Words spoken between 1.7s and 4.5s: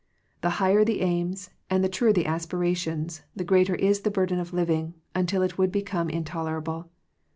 the truer the aspirations, the greater is the burden